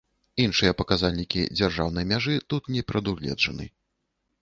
Іншыя 0.43 0.71
паказальнікі 0.79 1.45
дзяржаўнай 1.59 2.09
мяжы 2.15 2.35
тут 2.55 2.63
не 2.77 2.81
прадугледжаны. 2.93 3.73